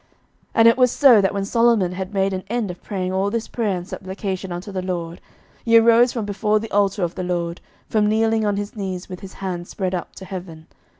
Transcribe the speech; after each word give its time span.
11:008:054 0.01 0.09
And 0.55 0.67
it 0.67 0.77
was 0.79 0.91
so, 0.91 1.21
that 1.21 1.31
when 1.31 1.45
Solomon 1.45 1.91
had 1.91 2.11
made 2.11 2.33
an 2.33 2.43
end 2.49 2.71
of 2.71 2.81
praying 2.81 3.13
all 3.13 3.29
this 3.29 3.47
prayer 3.47 3.77
and 3.77 3.87
supplication 3.87 4.51
unto 4.51 4.71
the 4.71 4.81
LORD, 4.81 5.21
he 5.63 5.77
arose 5.77 6.11
from 6.11 6.25
before 6.25 6.57
the 6.59 6.71
altar 6.71 7.03
of 7.03 7.13
the 7.13 7.21
LORD, 7.21 7.61
from 7.87 8.09
kneeling 8.09 8.43
on 8.43 8.57
his 8.57 8.75
knees 8.75 9.07
with 9.07 9.19
his 9.19 9.33
hands 9.33 9.69
spread 9.69 9.93
up 9.93 10.15
to 10.15 10.25
heaven. 10.25 10.65